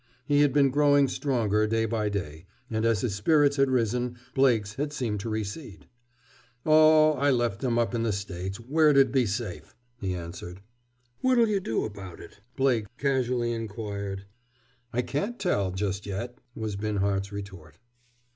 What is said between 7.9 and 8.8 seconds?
in the States,